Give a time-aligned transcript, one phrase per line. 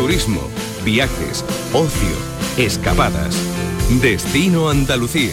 [0.00, 0.40] turismo,
[0.84, 2.16] viajes, ocio,
[2.56, 3.36] escapadas.
[4.00, 5.32] Destino Andalucía.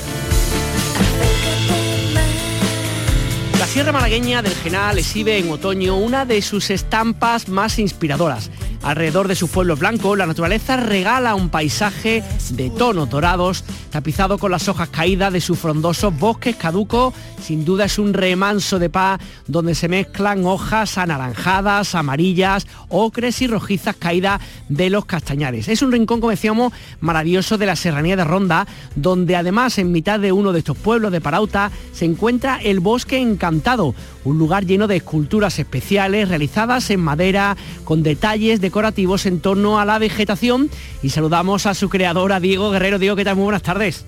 [3.60, 8.50] La Sierra Malagueña del Genal exhibe en otoño una de sus estampas más inspiradoras.
[8.82, 14.52] Alrededor de sus pueblos blancos, la naturaleza regala un paisaje de tonos dorados, tapizado con
[14.52, 17.14] las hojas caídas de sus frondosos bosques caducos.
[17.42, 23.48] Sin duda es un remanso de paz donde se mezclan hojas anaranjadas, amarillas, ocres y
[23.48, 25.68] rojizas caídas de los castañares.
[25.68, 30.20] Es un rincón, como decíamos, maravilloso de la serranía de Ronda, donde además en mitad
[30.20, 34.88] de uno de estos pueblos de Parauta se encuentra el Bosque Encantado, un lugar lleno
[34.88, 40.70] de esculturas especiales realizadas en madera con detalles decorativos en torno a la vegetación
[41.04, 43.00] y saludamos a su creadora Diego Guerrero.
[43.00, 43.36] Diego, ¿qué tal?
[43.36, 44.06] Muy buenas tardes.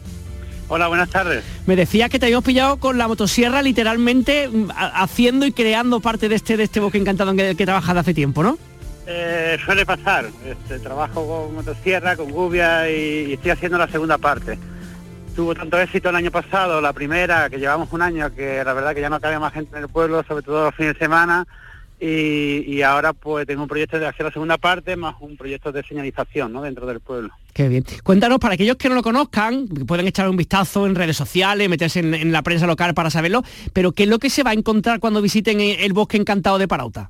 [0.69, 1.43] Hola, buenas tardes.
[1.65, 6.27] Me decía que te habíamos pillado con la motosierra literalmente mm, haciendo y creando parte
[6.27, 8.57] de este, de este bosque encantado en el que trabajas hace tiempo, ¿no?
[9.05, 10.25] Eh, suele pasar.
[10.45, 14.57] Este, trabajo con motosierra, con gubia y estoy haciendo la segunda parte
[15.37, 18.95] tuvo tanto éxito el año pasado, la primera, que llevamos un año, que la verdad
[18.95, 21.45] que ya no cabe más gente en el pueblo, sobre todo los fines de semana,
[21.99, 25.83] y, ahora pues tengo un proyecto de hacer la segunda parte, más un proyecto de
[25.83, 26.61] señalización ¿no?
[26.61, 27.29] dentro del pueblo.
[27.53, 27.83] Qué bien.
[28.03, 31.99] Cuéntanos, para aquellos que no lo conozcan, pueden echar un vistazo en redes sociales, meterse
[31.99, 34.99] en, la prensa local para saberlo, pero ¿qué es lo que se va a encontrar
[34.99, 37.09] cuando visiten el Bosque Encantado de Parauta?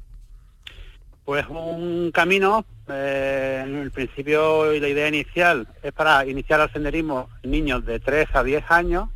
[1.25, 6.71] Pues un camino, eh, en el principio y la idea inicial es para iniciar el
[6.71, 9.09] senderismo niños de 3 a 10 años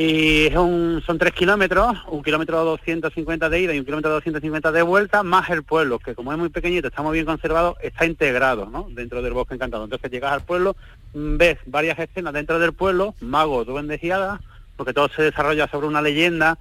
[0.00, 5.24] y son tres kilómetros, un kilómetro 250 de ida y un kilómetro 250 de vuelta,
[5.24, 9.22] más el pueblo, que como es muy pequeñito, está muy bien conservado, está integrado dentro
[9.22, 9.82] del bosque encantado.
[9.82, 10.76] Entonces llegas al pueblo,
[11.12, 14.40] ves varias escenas dentro del pueblo, magos, duendes y hadas,
[14.76, 16.58] porque todo se desarrolla sobre una leyenda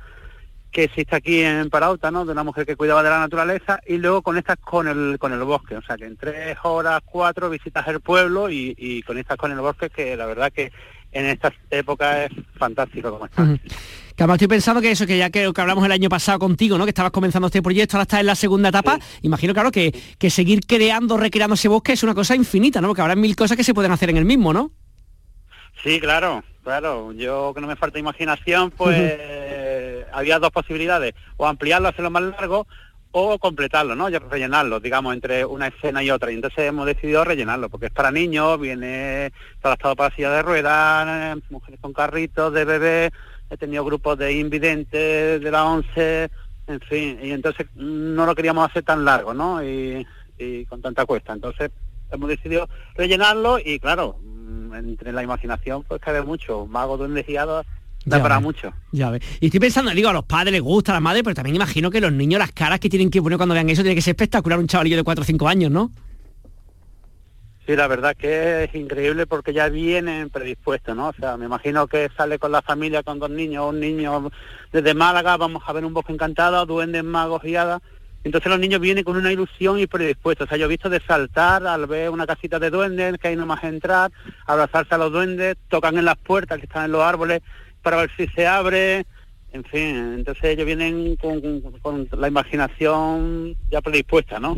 [0.71, 2.25] que existe aquí en Parauta, ¿no?
[2.25, 5.43] De una mujer que cuidaba de la naturaleza y luego conectas con el con el
[5.43, 9.51] bosque, o sea que en tres horas, cuatro visitas el pueblo y, y conectas con
[9.51, 10.71] el bosque que la verdad que
[11.11, 13.43] en esta época es fantástico como está.
[14.15, 16.77] Que además estoy pensando que eso, que ya que, que, hablamos el año pasado contigo,
[16.77, 16.85] ¿no?
[16.85, 18.97] Que estabas comenzando este proyecto, ahora estás en la segunda etapa.
[19.21, 22.87] Imagino, claro, que, que seguir creando, recreando ese bosque es una cosa infinita, ¿no?
[22.87, 24.71] Porque habrá mil cosas que se pueden hacer en el mismo, ¿no?
[25.83, 27.13] Sí, claro, claro.
[27.13, 29.19] Yo que no me falta imaginación, pues
[30.11, 32.67] había dos posibilidades, o ampliarlo, hacerlo más largo,
[33.19, 34.09] o completarlo, ¿no?
[34.09, 36.31] Ya rellenarlo, digamos, entre una escena y otra.
[36.31, 41.37] Y entonces hemos decidido rellenarlo, porque es para niños, viene adaptado para silla de ruedas,
[41.49, 43.11] mujeres con carritos de bebé,
[43.49, 46.29] he tenido grupos de invidentes de la ONCE,
[46.67, 49.63] en fin, y entonces no lo queríamos hacer tan largo, ¿no?
[49.63, 50.05] Y,
[50.37, 51.33] y con tanta cuesta.
[51.33, 51.71] Entonces
[52.11, 57.37] hemos decidido rellenarlo y claro, mm, entre la imaginación pues cabe mucho, magos, duendes y
[57.37, 57.65] hadas
[58.07, 58.73] da para mucho.
[58.91, 59.21] Ya ves.
[59.39, 61.91] Y estoy pensando, digo, a los padres les gusta, a las madres, pero también imagino
[61.91, 64.11] que los niños, las caras que tienen que poner cuando vean eso, tiene que ser
[64.11, 65.91] espectacular un chavalillo de 4 o 5 años, ¿no?
[67.65, 71.09] Sí, la verdad que es increíble porque ya vienen predispuestos, ¿no?
[71.09, 74.31] O sea, me imagino que sale con la familia, con dos niños, un niño
[74.71, 77.81] desde Málaga, vamos a ver un bosque encantado, duendes, magos y hadas.
[78.23, 80.45] Entonces los niños vienen con una ilusión y predispuestos.
[80.45, 83.35] O sea, yo he visto de saltar al ver una casita de duendes, que hay
[83.35, 84.11] nomás entrar,
[84.45, 87.41] abrazarse a los duendes, tocan en las puertas que están en los árboles
[87.87, 89.05] para ver si se abre,
[89.53, 94.57] en fin, entonces ellos vienen con, la imaginación ya predispuesta, ¿no?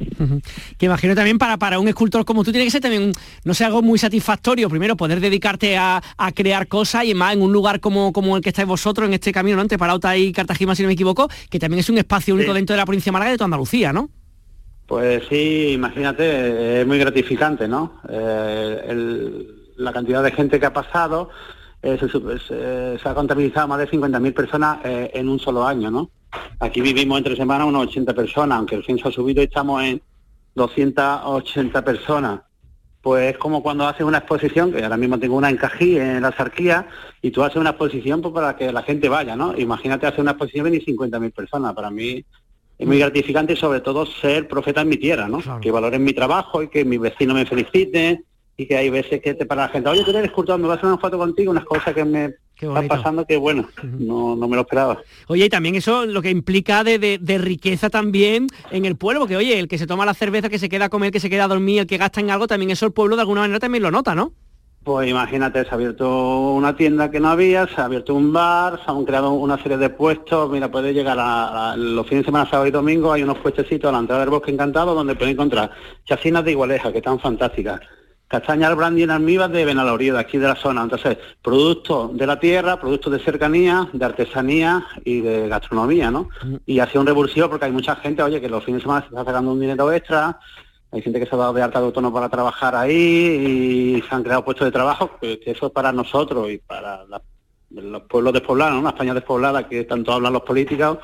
[0.79, 3.11] Que imagino también para, para un escultor como tú tiene que ser también,
[3.43, 6.01] no sé, algo muy satisfactorio, primero poder dedicarte a,
[6.33, 9.31] crear cosas y más en un lugar como, como el que estáis vosotros en este
[9.31, 9.61] camino, ¿no?
[9.61, 12.73] Entre Parauta y Cartagena, si no me equivoco, que también es un espacio único dentro
[12.73, 14.09] de la provincia de Málaga y de toda Andalucía, ¿no?
[14.87, 18.01] Pues sí, imagínate, es muy gratificante, ¿no?
[18.09, 19.45] Eh,
[19.77, 21.29] la cantidad de gente que ha pasado,
[21.81, 26.09] eh, se, ha contabilizado más de 50.000 personas eh, en un solo año, ¿no?
[26.59, 30.01] Aquí vivimos entre semanas unos 80 personas, aunque el censo ha subido y estamos en
[30.55, 32.41] 280 personas.
[33.01, 36.21] Pues es como cuando haces una exposición, que ahora mismo tengo una en Cají, en
[36.21, 36.85] la Sarquía,
[37.21, 39.57] y tú haces una exposición pues, para que la gente vaya, ¿no?
[39.57, 41.73] Imagínate hacer una exposición y 50.000 personas.
[41.73, 42.25] Para mí
[42.77, 45.39] es muy gratificante y sobre todo ser profeta en mi tierra, ¿no?
[45.61, 48.25] Que valoren mi trabajo y que mis vecinos me feliciten
[48.59, 50.73] y que hay veces que te para la gente, oye, tú eres me vas a
[50.73, 54.57] hacer una foto contigo, unas cosas que me están pasando que bueno, no, no, me
[54.57, 54.99] lo esperaba.
[55.27, 59.37] Oye, y también eso lo que implica de, de, riqueza también en el pueblo, porque
[59.37, 61.45] oye, el que se toma la cerveza, que se queda a comer, que se queda
[61.45, 63.81] a dormir, el que gasta en algo, también eso el pueblo de alguna manera también
[63.81, 64.33] lo nota, ¿no?
[64.83, 68.81] Pues imagínate, se ha abierto una tienda que no había, se ha abierto un bar,
[68.83, 72.49] se han creado una serie de puestos, mira, puede llegar a, los fines de semana,
[72.49, 75.71] sábado y domingo, hay unos puestecitos a la entrada del bosque encantado donde pueden encontrar
[76.05, 77.81] chacinas de igualeja, que están fantásticas,
[78.29, 80.83] castaña al brandy en almíbar de Benaloría, de aquí de la zona.
[80.83, 86.29] Entonces, productos de la tierra, productos de cercanía, de artesanía y de gastronomía, ¿no?
[86.43, 86.55] Mm.
[86.65, 89.01] Y ha sido un revulsivo porque hay mucha gente, oye, que los fines de semana
[89.01, 90.39] se está sacando un dinero extra,
[90.91, 94.15] hay gente que se ha dado de alta de autónomo para trabajar ahí y se
[94.15, 97.05] han creado puestos de trabajo, que, eso es para nosotros y para
[97.69, 98.79] los pueblos despoblados, ¿no?
[98.79, 100.97] una España despoblada que tanto hablan los políticos,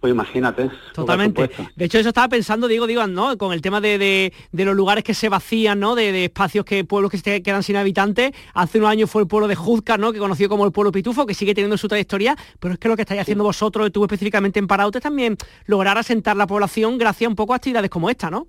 [0.00, 0.70] pues imagínate.
[0.94, 1.50] Totalmente.
[1.74, 3.36] De hecho, eso estaba pensando, digo, digo, ¿no?
[3.36, 5.96] Con el tema de, los lugares que se vacían, ¿no?
[5.96, 8.32] De, espacios que, pueblos que se quedan sin habitantes.
[8.54, 10.12] Hace unos años fue el pueblo de Juzca, ¿no?
[10.12, 12.94] Que conoció como el pueblo Pitufo, que sigue teniendo su trayectoria, pero es que lo
[12.94, 15.36] que estáis haciendo vosotros, tú específicamente en Paraute, también
[15.66, 18.46] lograr asentar la población gracias un poco a actividades como esta, ¿no?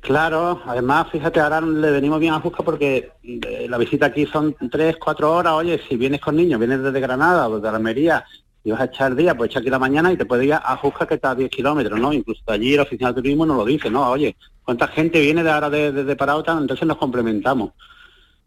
[0.00, 4.54] Claro, además, fíjate, ahora le venimos bien a Juzca porque eh, la visita aquí son
[4.70, 8.24] tres, cuatro horas, oye, si vienes con niños, vienes desde Granada o desde Almería,
[8.66, 10.76] y vas a echar día, pues echa aquí la mañana y te puedes ir a
[10.76, 12.12] Jusca que está a 10 kilómetros, ¿no?
[12.12, 14.10] Incluso allí el oficial de turismo nos lo dice, ¿no?
[14.10, 14.34] Oye,
[14.64, 16.58] ¿cuánta gente viene de ahora desde de, de Parauta?
[16.58, 17.70] Entonces nos complementamos.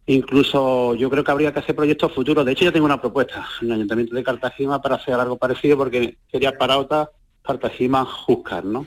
[0.07, 2.45] Incluso yo creo que habría que hacer proyectos futuros.
[2.45, 5.77] De hecho, yo tengo una propuesta en el Ayuntamiento de Cartagena para hacer algo parecido
[5.77, 7.09] porque sería Parauta,
[7.41, 8.83] Cartagena, Juzcar, ¿no?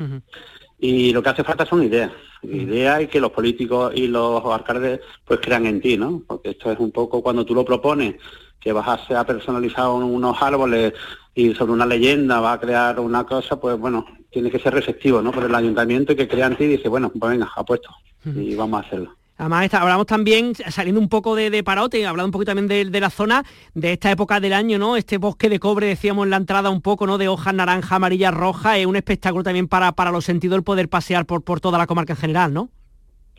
[0.79, 2.13] Y lo que hace falta son ideas.
[2.43, 6.23] Ideas y que los políticos y los alcaldes pues crean en ti, ¿no?
[6.27, 8.17] Porque esto es un poco cuando tú lo propones
[8.63, 10.95] que vas a, ser personalizado unos árboles
[11.35, 15.21] y sobre una leyenda va a crear una cosa, pues bueno, tiene que ser receptivo,
[15.21, 15.33] ¿no?
[15.33, 17.91] Por el ayuntamiento y que crea en ti y dice, bueno, pues venga, apuesto
[18.25, 19.17] y vamos a hacerlo.
[19.39, 23.11] Además, hablamos también, saliendo un poco de, de Parote, hablando un poquito también de, la
[23.11, 23.45] zona,
[23.75, 24.97] de esta época del año, ¿no?
[24.97, 27.19] Este bosque de cobre, decíamos en la entrada un poco, ¿no?
[27.19, 30.89] De hojas naranja, amarilla, roja, es un espectáculo también para, para los sentidos el poder
[30.89, 32.71] pasear por, por toda la comarca en general, ¿no?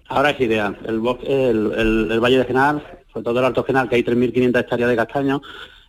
[0.10, 0.78] Ahora es ideal.
[0.86, 4.89] El, bosque, el, Valle de General, sobre todo el Alto General, que hay 3.500 hectáreas
[4.89, 5.42] de castaño,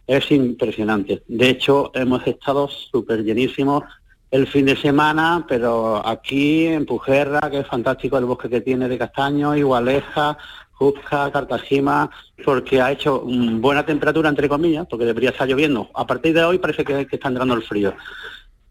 [0.07, 1.23] es impresionante.
[1.27, 3.85] De hecho, hemos estado súper llenísimos
[4.31, 8.89] el fin de semana, pero aquí en Pujerra, que es fantástico el bosque que tiene
[8.89, 10.37] de castaño, Igualeja,
[10.73, 12.11] Juzca, Cartagena,
[12.45, 15.89] porque ha hecho buena temperatura, entre comillas, porque debería estar lloviendo.
[15.95, 17.95] A partir de hoy parece que, está entrando el frío.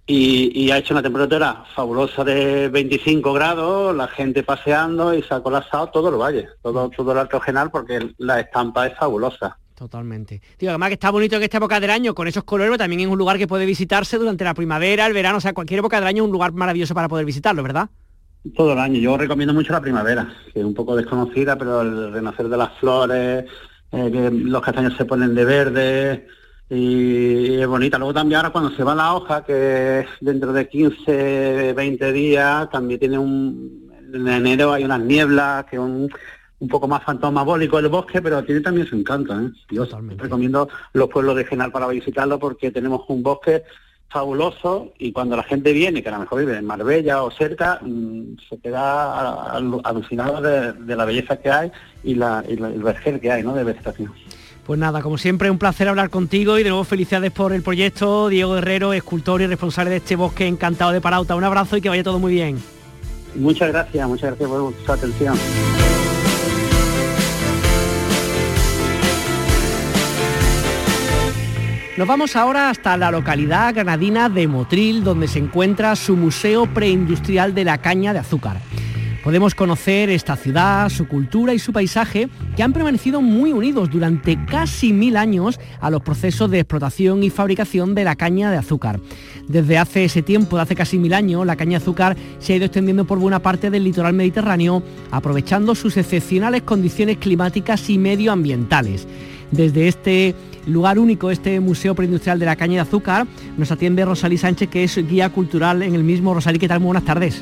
[0.06, 5.42] Y, ha hecho una temperatura fabulosa de 25 grados, la gente paseando y se ha
[5.42, 9.58] colapsado todo el valle, todo, todo el Alto General, porque la estampa es fabulosa.
[9.76, 10.42] Totalmente.
[10.58, 13.08] Tío, además que está bonito en esta época del año, con esos colores, también es
[13.08, 16.08] un lugar que puede visitarse durante la primavera, el verano, o sea, cualquier época del
[16.08, 17.90] año es un lugar maravilloso para poder visitarlo, ¿verdad?
[18.56, 19.00] Todo el año.
[19.00, 22.78] Yo recomiendo mucho la primavera, que es un poco desconocida, pero el renacer de las
[22.78, 23.46] flores,
[23.94, 26.28] eh, que los castaños se ponen de verde
[26.70, 27.98] y es bonita.
[27.98, 33.00] Luego también ahora cuando se va la hoja, que dentro de 15, 20 días, también
[33.00, 33.92] tiene un...
[34.14, 36.10] En enero hay unas nieblas, que un
[36.64, 39.38] un poco más fantasmabólico el bosque, pero tiene también su encanto.
[39.38, 39.52] ¿eh?
[39.70, 39.86] Yo
[40.18, 43.64] recomiendo los pueblos de Genal para visitarlo porque tenemos un bosque
[44.08, 47.80] fabuloso y cuando la gente viene, que a lo mejor vive en Marbella o cerca,
[47.82, 51.72] mm, se queda alucinado de, la belleza que hay
[52.02, 53.54] y, la, el vergel que hay ¿no?
[53.54, 54.14] de vegetación.
[54.66, 58.30] Pues nada, como siempre, un placer hablar contigo y de nuevo felicidades por el proyecto.
[58.30, 61.36] Diego Guerrero, escultor y responsable de este bosque encantado de Parauta.
[61.36, 62.58] Un abrazo y que vaya todo muy bien.
[63.36, 65.38] Muchas gracias, muchas gracias por su atención.
[71.98, 77.54] Nos vamos ahora hasta la localidad granadina de Motril, donde se encuentra su Museo Preindustrial
[77.54, 78.58] de la Caña de Azúcar.
[79.24, 82.28] Podemos conocer esta ciudad, su cultura y su paisaje,
[82.58, 87.30] que han permanecido muy unidos durante casi mil años a los procesos de explotación y
[87.30, 89.00] fabricación de la caña de azúcar.
[89.48, 92.56] Desde hace ese tiempo, de hace casi mil años, la caña de azúcar se ha
[92.58, 99.08] ido extendiendo por buena parte del litoral mediterráneo, aprovechando sus excepcionales condiciones climáticas y medioambientales.
[99.52, 100.36] Desde este
[100.68, 103.26] lugar único, este Museo Preindustrial de la Caña de Azúcar,
[103.58, 106.34] nos atiende Rosalí Sánchez, que es guía cultural en el mismo.
[106.34, 106.82] Rosalí, ¿qué tal?
[106.82, 107.42] Muy buenas tardes.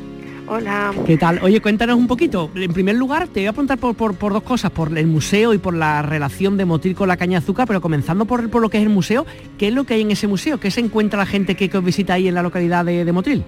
[0.54, 0.94] Hola.
[1.08, 1.40] ¿Qué tal?
[1.44, 2.52] Oye, cuéntanos un poquito.
[2.56, 5.74] En primer lugar, te voy a preguntar por, dos cosas, por el museo y por
[5.74, 8.76] la relación de Motril con la caña de azúcar, pero comenzando por, por, lo que
[8.76, 9.26] es el museo,
[9.58, 10.60] ¿qué es lo que hay en ese museo?
[10.60, 13.46] ¿Qué se encuentra la gente que, os visita ahí en la localidad de, de Motril?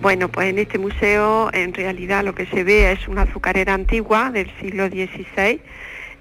[0.00, 4.30] Bueno, pues en este museo en realidad lo que se ve es una azucarera antigua
[4.30, 5.60] del siglo XVI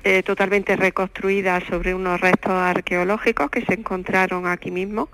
[0.04, 5.10] eh, totalmente reconstruida sobre unos restos arqueológicos que se encontraron aquí mismo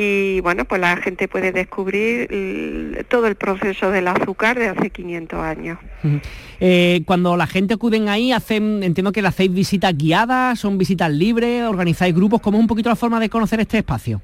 [0.00, 5.40] y bueno, pues la gente puede descubrir todo el proceso del azúcar de hace 500
[5.40, 5.78] años.
[6.60, 11.08] Eh, cuando la gente acuden ahí, hacen, entiendo que le hacéis visitas guiadas, son visitas
[11.08, 14.22] libres, organizáis grupos, ¿cómo es un poquito la forma de conocer este espacio?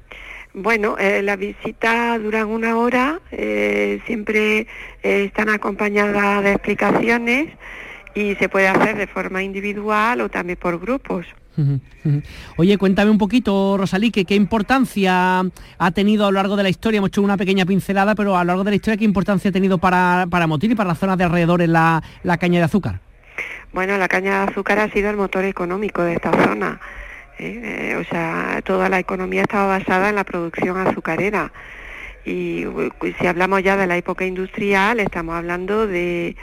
[0.53, 3.21] Bueno, eh, las visitas duran una hora,
[4.05, 4.67] siempre
[5.01, 7.53] están acompañadas de explicaciones
[8.15, 11.25] y se puede hacer de forma individual o también por grupos.
[12.57, 15.41] Oye, cuéntame un poquito, Rosalí, ¿qué, ¿qué importancia
[15.77, 16.97] ha tenido a lo largo de la historia?
[16.97, 19.53] Hemos hecho una pequeña pincelada, pero a lo largo de la historia, ¿qué importancia ha
[19.53, 22.01] tenido para, para Motil y para las zonas de alrededor en la,
[22.39, 22.99] caña de azúcar?
[23.73, 26.79] Bueno, la caña de azúcar ha sido el motor económico de esta zona.
[27.39, 27.91] ¿eh?
[27.91, 31.51] Eh, o sea, toda la economía estaba basada en la producción azucarera.
[32.25, 32.65] Y
[33.19, 36.35] si hablamos ya de la época industrial, estamos hablando de,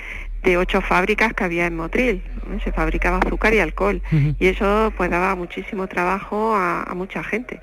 [0.43, 2.23] de ocho fábricas que había en Motril.
[2.65, 4.03] Se fabricaba azúcar y alcohol.
[4.39, 7.61] Y eso pues daba muchísimo trabajo a, mucha gente.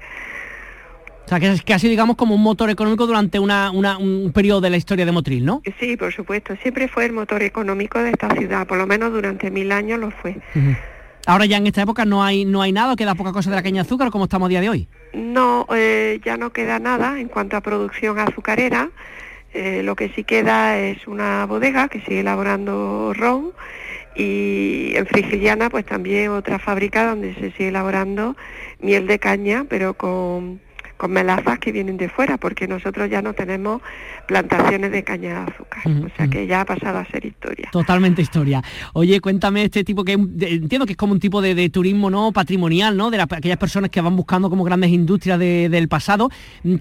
[1.26, 4.72] O sea, que es casi digamos como un motor económico durante una, un periodo de
[4.72, 5.62] la historia de Motril, ¿no?
[5.80, 6.56] Sí, por supuesto.
[6.62, 10.10] Siempre fue el motor económico de esta ciudad, por lo menos durante mil años lo
[10.10, 10.38] fue.
[11.28, 13.62] Ahora ya en esta época no hay no hay nada, queda poca cosa de la
[13.62, 14.88] caña de azúcar, como estamos a día de hoy.
[15.14, 18.90] No, eh, ya no queda nada en cuanto a producción azucarera.
[19.54, 23.52] Eh, lo que sí queda es una bodega que sigue elaborando ron
[24.16, 28.36] y en Frigiliana pues también otra fábrica donde se sigue elaborando
[28.80, 30.62] miel de caña pero con
[31.00, 33.82] con melazas que vienen de fuera, porque nosotros ya no tenemos
[34.28, 37.70] plantaciones de caña de azúcar, o sea que ya ha pasado a ser historia.
[37.72, 38.62] Totalmente historia.
[38.92, 42.98] Oye, cuéntame este tipo que entiendo que es como un tipo de, turismo no patrimonial,
[42.98, 43.12] ¿no?
[43.12, 46.30] De aquellas personas que van buscando como grandes industrias del pasado.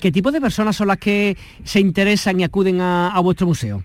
[0.01, 3.85] ¿Qué tipo de personas son las que se interesan y acuden a, vuestro museo?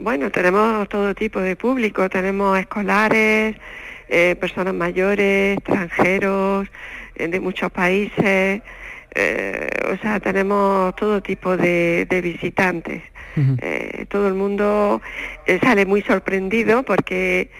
[0.00, 3.54] Bueno, tenemos todo tipo de público, tenemos escolares,
[4.08, 6.66] eh, personas mayores, extranjeros,
[7.14, 8.62] eh, de muchos países.
[9.14, 13.02] Eh, o sea, tenemos todo tipo de, visitantes.
[13.62, 15.00] Eh, todo el mundo
[15.46, 17.50] eh, sale muy sorprendido porque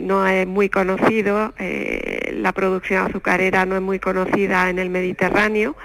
[0.00, 5.76] no es muy conocido, la producción azucarera no es muy conocida en el Mediterráneo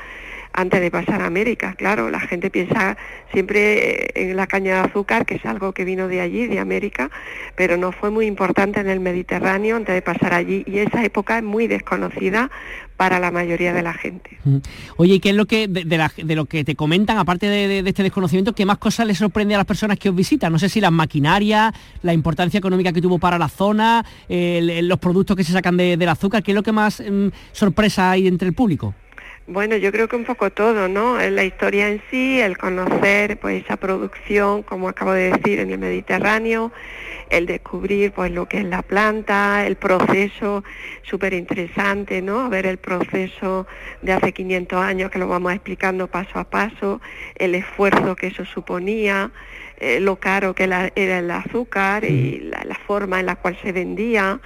[0.54, 1.76] antes de pasar a América.
[1.78, 2.98] Claro, la gente piensa
[3.32, 6.60] siempre eh, en la caña de azúcar, que es algo que vino de allí, de
[6.60, 7.10] América,
[7.56, 11.38] pero no fue muy importante en el Mediterráneo antes de pasar allí y esa época
[11.38, 12.50] es muy desconocida
[12.98, 14.38] para la mayoría de la gente.
[14.98, 18.54] Oye, ¿y qué es lo que de, lo que te comentan, aparte de, este desconocimiento,
[18.54, 20.52] qué más cosas les sorprende a las personas que os visitan?
[20.52, 25.36] No sé si las maquinarias, la importancia económica que tuvo para la zona, los productos
[25.36, 28.54] que se sacan del azúcar, ¿qué es lo que más mm, sorpresa hay entre el
[28.54, 28.94] público?
[29.48, 31.18] Bueno, yo creo que un poco todo, ¿no?
[31.18, 35.80] La historia en sí, el conocer pues esa producción, como acabo de decir, en el
[35.80, 36.72] Mediterráneo,
[37.32, 40.64] el descubrir pues lo que es la planta, el proceso
[41.02, 42.50] súper interesante, ¿no?
[42.50, 43.66] Ver el proceso
[44.04, 47.02] de hace 500 años que lo vamos explicando paso a paso,
[47.36, 49.32] el esfuerzo que eso suponía,
[49.78, 54.40] eh, lo caro que era el azúcar y la forma en la cual se vendía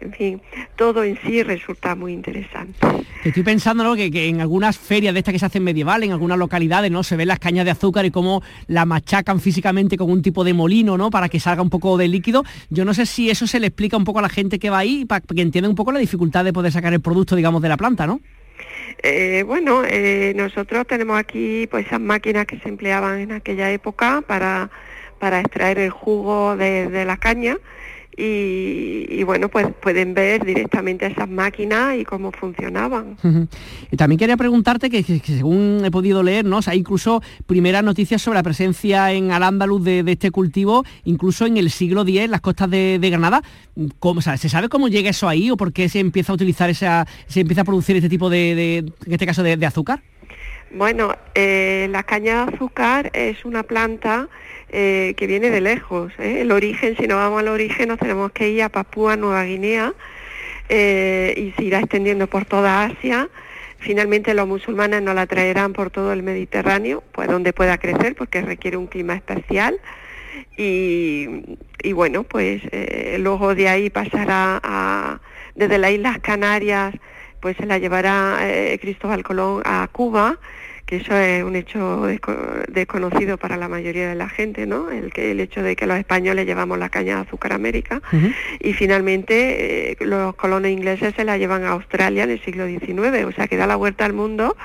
[0.00, 0.42] en fin,
[0.76, 2.78] todo en sí resulta muy interesante.
[3.24, 6.90] Estoy pensando que, en algunas ferias de estas que se hacen medieval, en algunas localidades,
[6.90, 7.02] ¿no?
[7.02, 10.54] Se ven las cañas de azúcar y cómo la machacan físicamente con un tipo de
[10.54, 11.10] molino, ¿no?
[11.10, 12.44] Para que salga un poco de líquido.
[12.70, 14.78] Yo no sé si eso se le explica un poco a la gente que va
[14.78, 17.68] ahí, para que entienda un poco la dificultad de poder sacar el producto, digamos, de
[17.68, 18.20] la planta, ¿no?
[19.02, 24.22] Eh, bueno, eh, nosotros tenemos aquí pues esas máquinas que se empleaban en aquella época
[24.26, 24.70] para,
[25.18, 27.58] para extraer el jugo de la caña
[28.18, 33.16] y, bueno, pues pueden ver directamente esas máquinas y cómo funcionaban.
[33.90, 36.60] y también quería preguntarte que, según he podido leer, ¿no?
[36.66, 41.70] hay incluso primeras noticias sobre la presencia en Al-Ándalus de, este cultivo, incluso en el
[41.70, 43.42] siglo X, en las costas de, Granada.
[43.98, 47.06] ¿Cómo, ¿Se sabe cómo llega eso ahí o por qué se empieza a utilizar esa,
[47.26, 50.02] se empieza a producir este tipo de, en este caso, de, azúcar?
[50.72, 54.28] Bueno, eh, la caña de azúcar es una planta
[54.68, 56.12] eh, que viene de lejos.
[56.18, 56.40] ¿eh?
[56.40, 59.94] El origen, si no vamos al origen, nos tenemos que ir a Papúa Nueva Guinea
[60.68, 63.28] eh, y se irá extendiendo por toda Asia.
[63.78, 68.42] Finalmente los musulmanes nos la traerán por todo el Mediterráneo, pues donde pueda crecer, porque
[68.42, 69.78] requiere un clima especial.
[70.58, 71.44] Y,
[71.92, 72.62] bueno, pues
[73.18, 75.20] luego de ahí pasará a,
[75.54, 76.94] desde las Islas Canarias,
[77.40, 78.38] pues se la llevará
[78.80, 80.38] Cristóbal Colón a Cuba
[80.86, 82.06] que eso es un hecho
[82.68, 84.90] desconocido para la mayoría de la gente, ¿no?
[84.90, 88.00] El, que, el hecho de que los españoles llevamos la caña de azúcar a América
[88.60, 93.24] y finalmente eh, los colonos ingleses se la llevan a Australia en el siglo XIX,
[93.26, 94.56] o sea que da la vuelta al mundo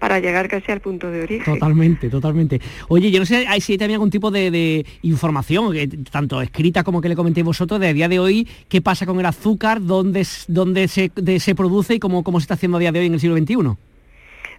[0.00, 1.54] para llegar casi al punto de origen.
[1.54, 2.60] Totalmente, totalmente.
[2.88, 5.72] Oye, yo no sé si hay también algún tipo de, información,
[6.10, 9.20] tanto escrita como que le comentéis vosotros, de a día de hoy, qué pasa con
[9.20, 12.90] el azúcar, dónde, dónde se, se produce y cómo, cómo se está haciendo a día
[12.90, 13.87] de hoy en el siglo XXI.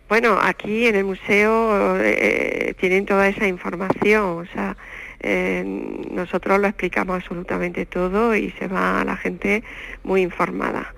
[0.09, 4.75] Bueno, aquí en el museo eh, tienen toda esa información, o sea,
[5.19, 5.63] eh,
[6.11, 9.63] nosotros lo explicamos absolutamente todo y se va a la gente
[10.03, 10.93] muy informada.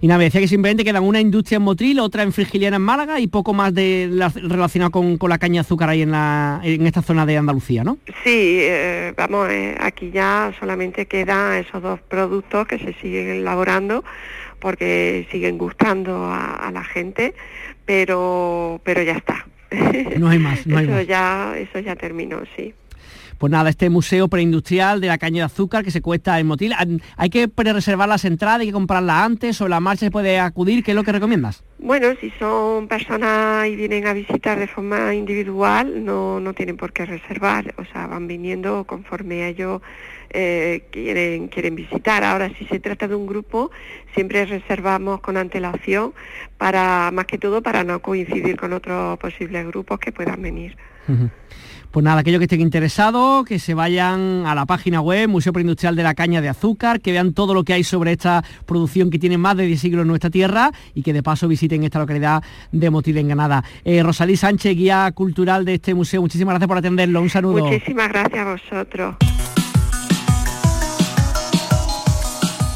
[0.00, 2.82] Y nada, me decía que simplemente quedan una industria en Motril, otra en Frigiliana en
[2.82, 6.86] Málaga y poco más de relacionado con, la caña de azúcar ahí en, la, en
[6.86, 7.98] esta zona de Andalucía, ¿no?
[8.24, 9.48] Sí, eh, vamos,
[9.80, 14.04] aquí ya solamente quedan esos dos productos que se siguen elaborando
[14.60, 17.34] porque siguen gustando a, la gente,
[17.84, 19.46] pero, pero ya está.
[20.16, 21.06] No hay más, no hay eso más.
[21.06, 22.74] Ya, eso ya terminó, sí.
[23.38, 26.74] Pues nada, este museo preindustrial de la caña de azúcar que se cuesta en Motil,
[27.16, 30.82] ¿hay que reservar las entradas, hay que comprarlas antes o la marcha se puede acudir?
[30.82, 31.62] ¿Qué es lo que recomiendas?
[31.78, 36.92] Bueno, si son personas y vienen a visitar de forma individual, no, no tienen por
[36.92, 39.80] qué reservar, o sea, van viniendo conforme ellos
[40.30, 42.24] eh, quieren, quieren visitar.
[42.24, 43.70] Ahora, si se trata de un grupo,
[44.14, 46.12] siempre reservamos con antelación
[46.56, 50.76] para, más que todo, para no coincidir con otros posibles grupos que puedan venir.
[51.90, 55.96] Pues nada, aquellos que estén interesados, que se vayan a la página web Museo Preindustrial
[55.96, 59.18] de la Caña de Azúcar, que vean todo lo que hay sobre esta producción que
[59.18, 62.42] tiene más de 10 siglos en nuestra tierra y que de paso visiten esta localidad
[62.72, 63.64] de Motil en Granada.
[63.84, 67.22] Eh, Rosalí Sánchez, guía cultural de este museo, muchísimas gracias por atenderlo.
[67.22, 67.64] Un saludo.
[67.64, 69.16] Muchísimas gracias a vosotros.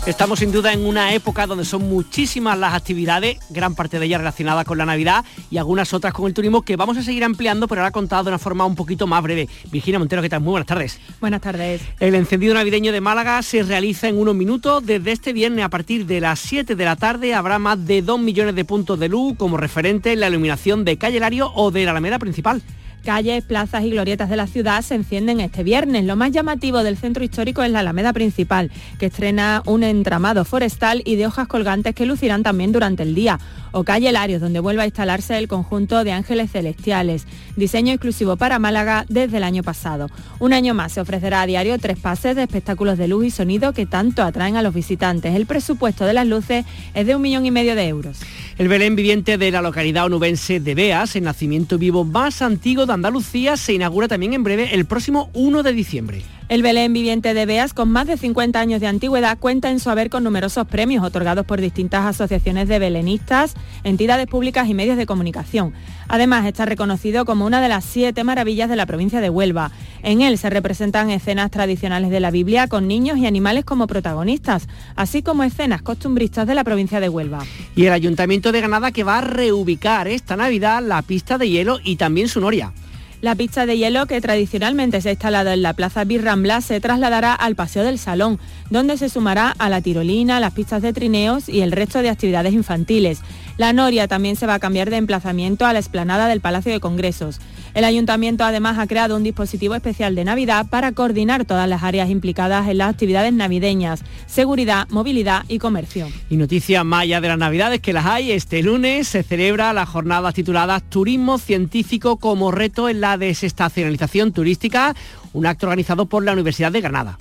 [0.04, 4.18] Estamos sin duda en una época donde son muchísimas las actividades, gran parte de ellas
[4.18, 7.68] relacionadas con la Navidad y algunas otras con el turismo que vamos a seguir ampliando,
[7.68, 9.48] pero ahora contado de una forma un poquito más breve.
[9.70, 10.40] Virginia Montero, ¿qué tal?
[10.40, 10.98] Muy buenas tardes.
[11.20, 11.82] Buenas tardes.
[12.00, 14.84] El encendido navideño de Málaga se realiza en unos minutos.
[14.84, 18.18] Desde este viernes a partir de las 7 de la tarde habrá más de 2
[18.18, 21.84] millones de puntos de luz como referente en la iluminación de Calle Lario o de
[21.84, 22.60] la Alameda principal.
[23.04, 26.04] Calles, plazas y glorietas de la ciudad se encienden este viernes.
[26.04, 31.02] Lo más llamativo del centro histórico es la Alameda principal, que estrena un entramado forestal
[31.04, 33.40] y de hojas colgantes que lucirán también durante el día.
[33.72, 38.58] O calle Larios, donde vuelve a instalarse el conjunto de ángeles celestiales, diseño exclusivo para
[38.58, 40.08] Málaga desde el año pasado.
[40.38, 43.72] Un año más se ofrecerá a diario tres pases de espectáculos de luz y sonido
[43.72, 45.34] que tanto atraen a los visitantes.
[45.34, 48.20] El presupuesto de las luces es de un millón y medio de euros.
[48.58, 52.91] El Belén viviente de la localidad onubense de Beas, el nacimiento vivo más antiguo de
[52.92, 56.22] Andalucía, se inaugura también en breve el próximo 1 de diciembre.
[56.48, 59.88] El Belén viviente de Beas, con más de 50 años de antigüedad, cuenta en su
[59.88, 65.06] haber con numerosos premios otorgados por distintas asociaciones de belenistas, entidades públicas y medios de
[65.06, 65.72] comunicación.
[66.08, 69.70] Además, está reconocido como una de las siete maravillas de la provincia de Huelva.
[70.02, 74.68] En él se representan escenas tradicionales de la Biblia con niños y animales como protagonistas,
[74.94, 77.46] así como escenas costumbristas de la provincia de Huelva.
[77.74, 81.78] Y el Ayuntamiento de Granada que va a reubicar esta Navidad la pista de hielo
[81.82, 82.74] y también su noria.
[83.22, 87.32] La pista de hielo que tradicionalmente se ha instalado en la Plaza Birrambla se trasladará
[87.32, 91.60] al Paseo del Salón, donde se sumará a la tirolina, las pistas de trineos y
[91.60, 93.20] el resto de actividades infantiles.
[93.58, 96.80] La Noria también se va a cambiar de emplazamiento a la explanada del Palacio de
[96.80, 97.40] Congresos.
[97.74, 102.10] El ayuntamiento además ha creado un dispositivo especial de Navidad para coordinar todas las áreas
[102.10, 106.08] implicadas en las actividades navideñas, seguridad, movilidad y comercio.
[106.28, 109.86] Y noticias más allá de las Navidades que las hay, este lunes se celebra la
[109.86, 114.94] jornada titulada Turismo Científico como reto en la desestacionalización turística,
[115.32, 117.18] un acto organizado por la Universidad de Granada.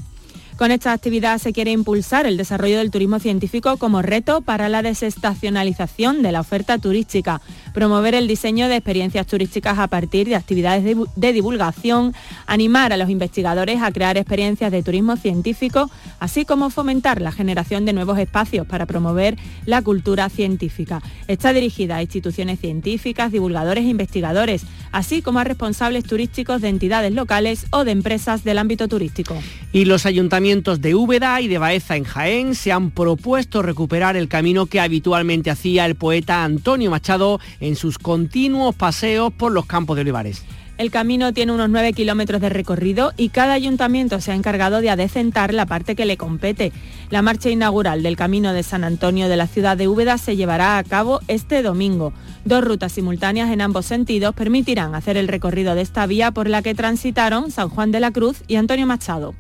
[0.62, 4.84] Con esta actividad se quiere impulsar el desarrollo del turismo científico como reto para la
[4.84, 7.42] desestacionalización de la oferta turística,
[7.74, 10.84] promover el diseño de experiencias turísticas a partir de actividades
[11.16, 12.14] de, divulgación,
[12.46, 17.84] animar a los investigadores a crear experiencias de turismo científico, así como fomentar la generación
[17.86, 21.02] de nuevos espacios para promover la cultura científica.
[21.28, 27.14] Está dirigida a instituciones científicas, divulgadores e investigadores, así como a responsables turísticos de entidades
[27.14, 29.36] locales o de empresas del ámbito turístico.
[29.72, 34.28] Y los ayuntamientos de Úbeda y de Baeza en Jaén se han propuesto recuperar el
[34.28, 39.96] camino que habitualmente hacía el poeta Antonio Machado en sus continuos paseos por los campos
[39.96, 40.44] de olivares.
[40.78, 44.90] El camino tiene unos 9 kilómetros de recorrido y cada ayuntamiento se ha encargado de
[44.90, 46.72] adecentar la parte que le compete.
[47.10, 50.78] La marcha inaugural del Camino de San Antonio de la ciudad de Úbeda se llevará
[50.78, 52.14] a cabo este domingo.
[52.46, 56.62] Dos rutas simultáneas en ambos sentidos permitirán hacer el recorrido de esta vía por la
[56.62, 59.36] que transitaron San Juan de la Cruz y Antonio Machado.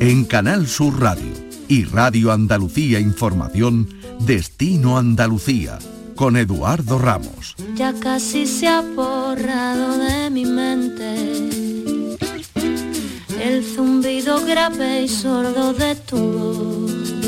[0.00, 1.32] En Canal Sur Radio
[1.68, 3.88] y Radio Andalucía Información,
[4.20, 5.78] Destino Andalucía
[6.16, 7.54] con Eduardo Ramos.
[7.74, 11.32] Ya casi se ha borrado de mi mente
[13.42, 16.41] el zumbido grave y sordo de tu.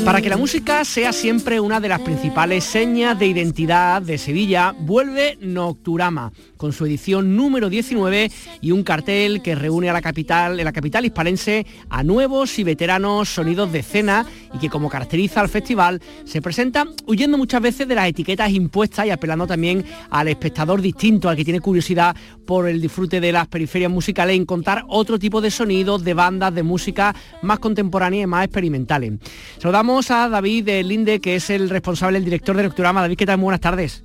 [0.05, 4.75] Para que la música sea siempre una de las principales señas de identidad de Sevilla,
[4.77, 10.59] vuelve Nocturama con su edición número 19 y un cartel que reúne a la capital,
[10.59, 15.41] en la capital hispalense a nuevos y veteranos sonidos de escena y que como caracteriza
[15.41, 20.27] al festival se presenta huyendo muchas veces de las etiquetas impuestas y apelando también al
[20.27, 22.15] espectador distinto, al que tiene curiosidad
[22.45, 26.53] por el disfrute de las periferias musicales en contar otro tipo de sonidos, de bandas,
[26.53, 29.13] de música más contemporánea y más experimentales.
[29.57, 33.01] Saludamos a David Linde, que es el responsable, el director de Nocturama.
[33.01, 33.37] David, ¿qué tal?
[33.37, 34.03] Muy buenas tardes.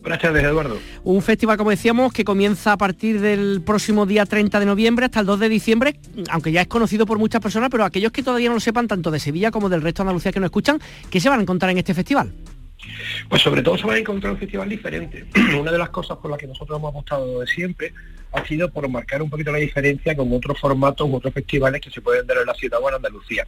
[0.00, 0.78] Buenas tardes, Eduardo.
[1.04, 5.20] Un festival, como decíamos, que comienza a partir del próximo día 30 de noviembre hasta
[5.20, 5.96] el 2 de diciembre,
[6.30, 9.10] aunque ya es conocido por muchas personas, pero aquellos que todavía no lo sepan, tanto
[9.10, 11.70] de Sevilla como del resto de Andalucía que nos escuchan, ¿qué se van a encontrar
[11.70, 12.32] en este festival?
[13.28, 15.26] Pues sobre todo se va a encontrar un festival diferente.
[15.60, 17.92] Una de las cosas por las que nosotros hemos apostado de siempre
[18.32, 22.00] ha sido por marcar un poquito la diferencia con otros formatos otros festivales que se
[22.00, 23.46] pueden dar en la ciudad o en Andalucía.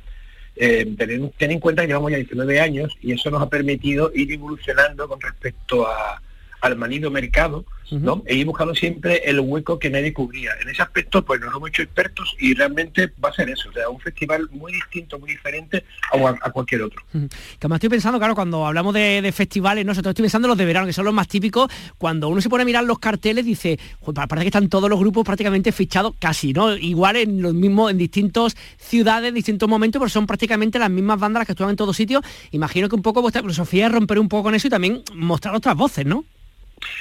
[0.61, 4.33] Eh, ten, en cuenta que llevamos ya 19 años y eso nos ha permitido ir
[4.33, 6.21] evolucionando con respecto a,
[6.61, 8.23] al manido mercado, ¿no?
[8.27, 10.53] E ir buscando siempre el hueco que nadie cubría.
[10.61, 13.73] En ese aspecto, pues nos hemos hecho expertos y realmente va a ser eso, o
[13.73, 17.03] sea, un festival muy distinto, muy diferente a, cualquier otro.
[17.59, 20.65] Que me estoy pensando, claro, cuando hablamos de, festivales, no estoy pensando en los de
[20.65, 23.79] verano, que son los más típicos, cuando uno se pone a mirar los carteles, dice,
[24.15, 26.77] parece que están todos los grupos prácticamente fichados casi, ¿no?
[26.77, 31.41] Igual en los mismos, en distintas ciudades, distintos momentos, pero son prácticamente las mismas bandas
[31.41, 32.23] las que actúan en todos sitios.
[32.51, 35.55] Imagino que un poco vuestra filosofía es romper un poco con eso y también mostrar
[35.55, 36.25] otras voces, ¿no?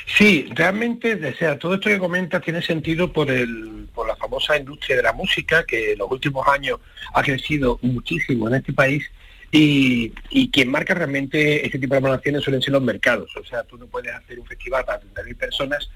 [0.06, 4.58] Sí, realmente, o sea, todo esto que comentas tiene sentido por, el, por la famosa
[4.58, 6.80] industria de la música, que en los últimos años
[7.13, 9.10] ha crecido muchísimo en este país
[9.52, 10.12] y,
[10.52, 13.36] quien marca realmente este tipo de programaciones suelen ser los mercados.
[13.38, 15.90] O sea, tú no puedes hacer un festival para 30.000 personas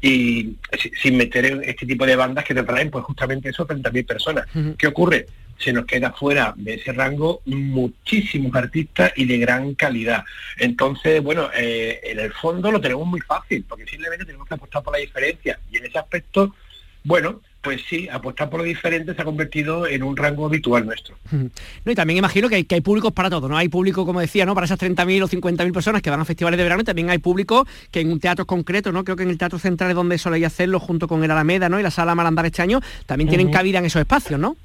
[0.00, 0.56] y
[1.00, 4.46] sin meter este tipo de bandas que te traen pues justamente eso 30.000 personas.
[4.76, 5.26] ¿Qué ocurre?
[5.58, 10.24] Se nos queda fuera de ese rango muchísimos artistas y de gran calidad.
[10.58, 14.82] Entonces, bueno, eh, en el fondo lo tenemos muy fácil, porque simplemente tenemos que apostar
[14.82, 15.58] por la diferencia.
[15.70, 16.54] Y en ese aspecto,
[17.02, 21.16] bueno, pues sí, apostar por lo diferente se ha convertido en un rango habitual nuestro.
[21.32, 23.56] No, y también imagino que hay, que hay públicos para todo, ¿no?
[23.56, 24.54] Hay público, como decía, ¿no?
[24.54, 27.18] Para esas 30.000 o 50.000 personas que van a festivales de verano y también hay
[27.18, 29.02] público que en un teatro concreto, ¿no?
[29.02, 31.80] Creo que en el Teatro Central es donde soléis hacerlo junto con el Alameda, ¿no?
[31.80, 34.56] Y la Sala Malandar este año, también tienen cabida en esos espacios, ¿no?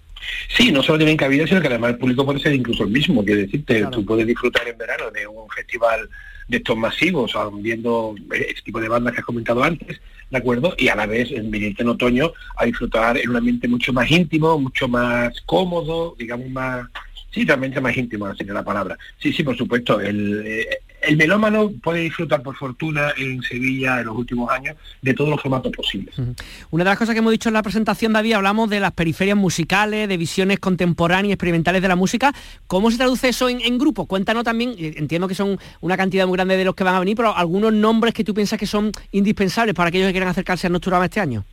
[0.49, 3.23] Sí, no solo tienen cabida, sino que además el público puede ser incluso el mismo.
[3.23, 6.09] Quiere decirte, tú puedes disfrutar en verano de un festival
[6.47, 10.73] de estos masivos, viendo este tipo de bandas que has comentado antes, ¿de acuerdo?
[10.77, 14.09] Y a la vez en venirte en otoño a disfrutar en un ambiente mucho más
[14.09, 16.87] íntimo, mucho más cómodo, digamos más...
[17.31, 18.97] Sí, realmente más íntimo, sería la palabra.
[19.19, 20.01] Sí, sí, por supuesto.
[20.01, 25.13] El, eh, el melómano puede disfrutar por fortuna en Sevilla en los últimos años de
[25.13, 26.15] todos los formatos posibles.
[26.71, 29.37] Una de las cosas que hemos dicho en la presentación, David, hablamos de las periferias
[29.37, 32.33] musicales, de visiones contemporáneas, experimentales de la música.
[32.67, 34.05] ¿Cómo se traduce eso en, grupo?
[34.05, 36.99] Cuéntanos también, eh, entiendo que son una cantidad muy grande de los que van a
[36.99, 40.67] venir, pero algunos nombres que tú piensas que son indispensables para aquellos que quieran acercarse
[40.67, 41.45] a Nocturama este año.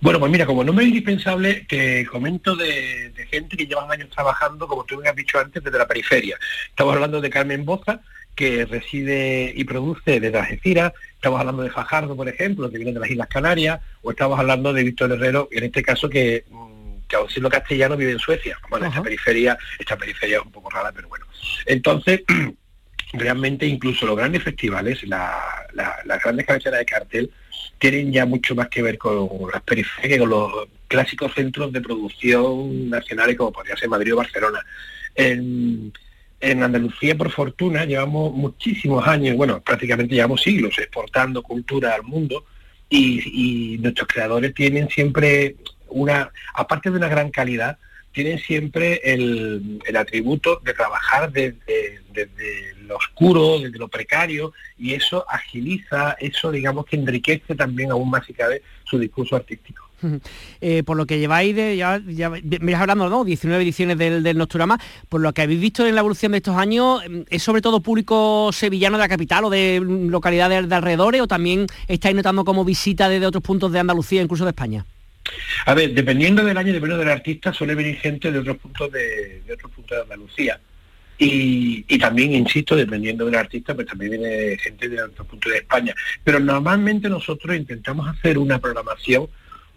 [0.00, 4.66] Bueno, pues mira, como nombre indispensable, que comento de, de gente que llevan años trabajando,
[4.66, 6.38] como tú me has dicho antes, desde la periferia.
[6.70, 8.00] Estamos hablando de Carmen Boza,
[8.38, 13.00] que reside y produce desde Algeciras, estamos hablando de Fajardo, por ejemplo, que viene de
[13.00, 17.16] las Islas Canarias, o estamos hablando de Víctor Herrero, en este caso que, mm, que
[17.16, 18.56] aun siendo castellano vive en Suecia.
[18.70, 21.26] Bueno, esta periferia, esta periferia es un poco rara, pero bueno.
[21.66, 22.22] Entonces,
[23.12, 27.32] realmente incluso los grandes festivales, las grandes cabeceras de cartel,
[27.78, 31.80] tienen ya mucho más que ver con las periferias que con los clásicos centros de
[31.80, 34.64] producción nacionales como podría ser Madrid o Barcelona.
[35.16, 35.92] En,
[36.40, 42.44] en Andalucía, por fortuna, llevamos muchísimos años, bueno, prácticamente llevamos siglos exportando cultura al mundo
[42.88, 45.56] y, nuestros creadores tienen siempre
[45.88, 47.78] una, aparte de una gran calidad,
[48.12, 55.24] tienen siempre el, atributo de trabajar desde, desde, lo oscuro, desde lo precario, y eso
[55.28, 59.87] agiliza, eso digamos que enriquece también aún más si cabe su discurso artístico.
[60.60, 62.32] Eh, por lo que lleváis de, ya, ya
[62.76, 63.24] hablando, ¿no?
[63.24, 66.56] 19 ediciones del, del, Nocturama, por lo que habéis visto en la evolución de estos
[66.56, 70.74] años, mm, ¿es sobre todo público sevillano de la capital o de mm, localidades de
[70.74, 74.84] alrededores o también estáis notando como visita desde otros puntos de Andalucía, incluso de España?
[75.66, 79.42] A ver, dependiendo del año, dependiendo del artista, suele venir gente de otros puntos de,
[79.52, 80.60] otros puntos de Andalucía.
[81.18, 85.58] Y, y, también, insisto, dependiendo del artista, pues también viene gente de otros puntos de
[85.58, 85.94] España.
[86.22, 89.28] Pero normalmente nosotros intentamos hacer una programación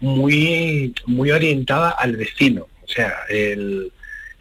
[0.01, 2.67] muy, muy orientada al vecino.
[2.83, 3.91] O sea, el,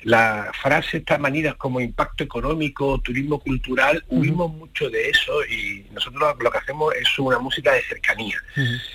[0.03, 6.35] la frase estas manidas como impacto económico, turismo cultural, huimos mucho de eso y nosotros
[6.41, 8.43] lo, que hacemos es una música de cercanía.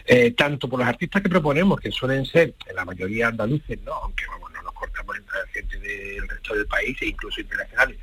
[0.06, 3.94] Eh, tanto por los artistas que proponemos, que suelen ser en la mayoría andaluces, ¿no?
[3.94, 7.98] aunque vamos, no nos cortamos entre gente del resto del país e incluso internacionales.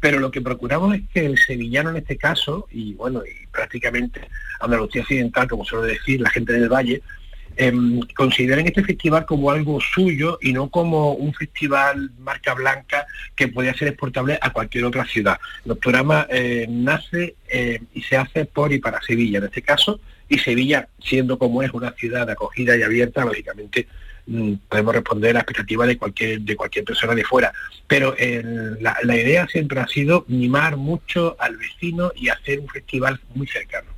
[0.00, 4.28] Pero lo que procuramos es que el sevillano en este caso, y bueno, y prácticamente
[4.60, 7.02] Andalucía Occidental, como suele decir la gente del Valle,
[7.56, 7.72] eh,
[8.14, 13.74] consideren este festival como algo suyo y no como un festival marca blanca que podría
[13.74, 15.38] ser exportable a cualquier otra ciudad.
[15.64, 20.38] Doctorama eh, nace eh, y se hace por y para Sevilla en este caso, y
[20.38, 23.86] Sevilla, siendo como es una ciudad acogida y abierta, lógicamente
[24.26, 27.52] mm, podemos responder a la expectativa de cualquier, de cualquier persona de fuera.
[27.86, 28.14] Pero
[28.80, 33.46] la, la idea siempre ha sido mimar mucho al vecino y hacer un festival muy
[33.46, 33.95] cercano.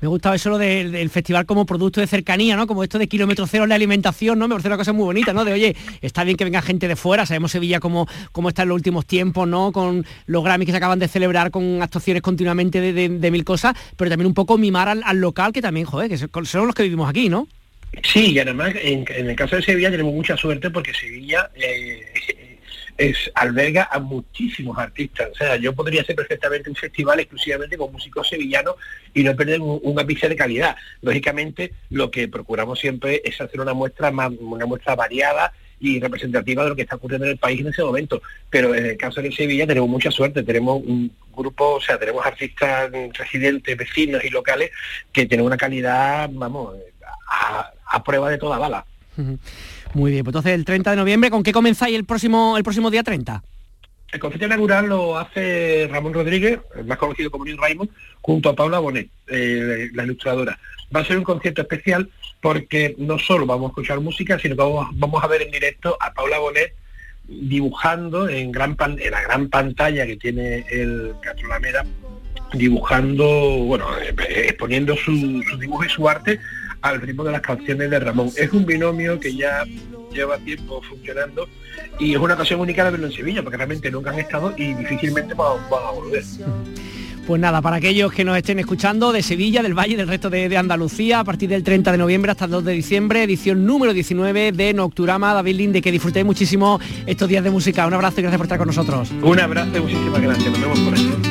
[0.00, 2.66] Me gustaba eso lo del festival como producto de cercanía, ¿no?
[2.66, 4.46] Como esto de kilómetro cero en la alimentación, ¿no?
[4.46, 5.44] Me parece una cosa muy bonita, ¿no?
[5.44, 8.68] De oye, está bien que venga gente de fuera, sabemos Sevilla cómo, cómo está en
[8.68, 9.72] los últimos tiempos, ¿no?
[9.72, 14.10] Con los Grammys que se acaban de celebrar con actuaciones continuamente de, mil cosas, pero
[14.10, 17.28] también un poco mimar al, local que también, joder, que son los que vivimos aquí,
[17.28, 17.48] ¿no?
[18.02, 22.47] Sí, y además en, el caso de Sevilla tenemos mucha suerte porque Sevilla eh,
[22.98, 25.30] es, alberga a muchísimos artistas.
[25.32, 28.74] O sea, yo podría hacer perfectamente un festival exclusivamente con músicos sevillanos
[29.14, 30.76] y no perder un, un ápice de calidad.
[31.00, 36.64] Lógicamente, lo que procuramos siempre es hacer una muestra más, una muestra variada y representativa
[36.64, 38.22] de lo que está ocurriendo en el país en ese momento.
[38.50, 42.24] Pero en el caso de Sevilla tenemos mucha suerte, tenemos un grupo, o sea, tenemos
[42.24, 44.70] artistas residentes, vecinos y locales
[45.12, 46.76] que tienen una calidad, vamos,
[47.28, 48.84] a, prueba de toda bala.
[49.94, 52.90] Muy bien, pues entonces el 30 de noviembre, ¿con qué comenzáis el próximo, el próximo
[52.90, 53.42] día 30?
[54.10, 57.90] El concierto inaugural lo hace Ramón Rodríguez, más conocido como Neil Raymond,
[58.22, 60.58] junto a Paula Bonet, eh, la ilustradora.
[60.94, 62.08] Va a ser un concierto especial
[62.40, 66.12] porque no solo vamos a escuchar música, sino que vamos, a ver en directo a
[66.14, 66.74] Paula Bonet
[67.26, 71.84] dibujando en, la gran pantalla que tiene el Teatro Lameda,
[72.54, 73.26] dibujando,
[73.66, 74.14] bueno, eh,
[74.46, 75.12] exponiendo su
[75.58, 76.40] dibujo y su arte
[76.82, 78.30] al ritmo de las canciones de Ramón.
[78.36, 79.64] Es un binomio que ya
[80.12, 81.48] lleva tiempo funcionando
[81.98, 84.74] y es una ocasión única de verlo en Sevilla, porque realmente nunca han estado y
[84.74, 86.24] difícilmente van, a volver.
[87.26, 90.56] Pues nada, para aquellos que nos estén escuchando de Sevilla, del Valle, del resto de,
[90.56, 94.52] Andalucía, a partir del 30 de noviembre hasta el 2 de diciembre, edición número 19
[94.52, 97.86] de Nocturama, David Linde, que disfrutéis muchísimo estos días de música.
[97.86, 99.10] Un abrazo y gracias por estar con nosotros.
[99.22, 100.50] Un abrazo y muchísimas gracias.
[100.50, 101.27] Nos vemos por aquí.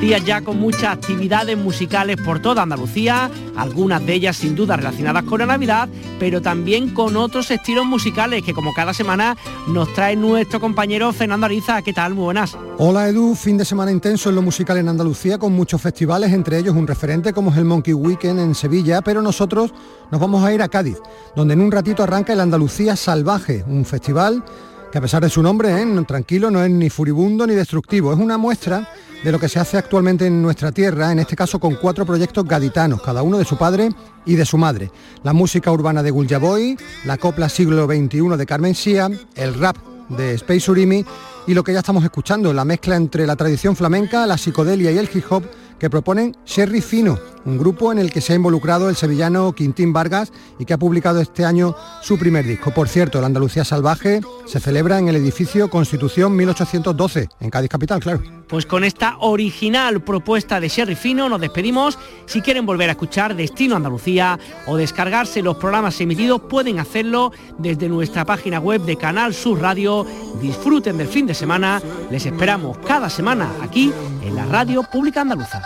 [0.00, 5.24] Días ya con muchas actividades musicales por toda Andalucía, algunas de ellas sin duda relacionadas
[5.24, 9.36] con la Navidad, pero también con otros estilos musicales que como cada semana
[9.68, 11.82] nos trae nuestro compañero Fernando Ariza.
[11.82, 12.14] ¿Qué tal?
[12.14, 12.56] Muy buenas.
[12.78, 16.56] Hola Edu, fin de semana intenso en lo musical en Andalucía con muchos festivales, entre
[16.56, 19.74] ellos un referente como es el Monkey Weekend en Sevilla, pero nosotros
[20.10, 20.96] nos vamos a ir a Cádiz,
[21.36, 24.42] donde en un ratito arranca el Andalucía Salvaje, un festival
[24.90, 26.04] que a pesar de su nombre, ¿eh?
[26.06, 28.88] tranquilo, no es ni furibundo ni destructivo, es una muestra
[29.22, 32.44] de lo que se hace actualmente en nuestra tierra, en este caso con cuatro proyectos
[32.44, 33.90] gaditanos, cada uno de su padre
[34.24, 34.90] y de su madre.
[35.22, 39.76] La música urbana de Gulja Boy, la copla siglo XXI de Carmen Sia, el rap
[40.08, 41.04] de Space Urimi
[41.46, 44.98] y lo que ya estamos escuchando, la mezcla entre la tradición flamenca, la psicodelia y
[44.98, 45.44] el hip hop
[45.80, 49.92] que proponen Sherry Fino, un grupo en el que se ha involucrado el sevillano Quintín
[49.92, 52.70] Vargas y que ha publicado este año su primer disco.
[52.70, 58.00] Por cierto, la Andalucía Salvaje se celebra en el edificio Constitución 1812, en Cádiz Capital,
[58.00, 58.22] claro.
[58.46, 61.98] Pues con esta original propuesta de Sherry Fino nos despedimos.
[62.26, 67.88] Si quieren volver a escuchar Destino Andalucía o descargarse los programas emitidos, pueden hacerlo desde
[67.88, 70.04] nuestra página web de Canal Sur Radio.
[70.42, 71.80] Disfruten del fin de semana.
[72.10, 75.62] Les esperamos cada semana aquí en la Radio Pública Andaluza.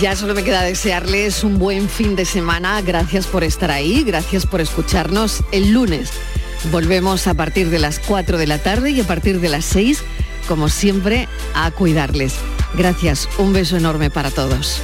[0.00, 2.80] Ya solo me queda desearles un buen fin de semana.
[2.82, 5.42] Gracias por estar ahí, gracias por escucharnos.
[5.52, 6.10] El lunes
[6.70, 10.02] volvemos a partir de las 4 de la tarde y a partir de las 6,
[10.48, 12.34] como siempre, a cuidarles.
[12.76, 14.82] Gracias, un beso enorme para todos.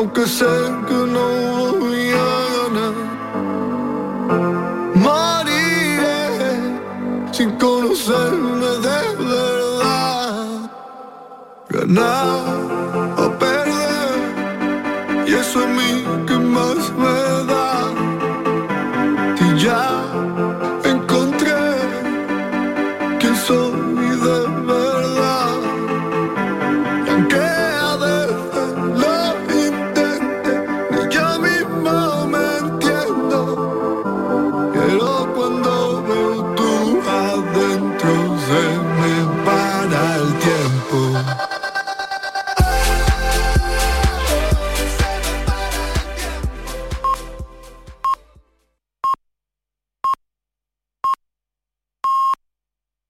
[0.00, 0.46] Aunque sé
[0.88, 1.26] que no
[1.78, 2.96] voy a ganar.
[5.04, 6.16] Moriré
[7.32, 10.70] sin conocerme de verdad.
[11.68, 12.39] Ganar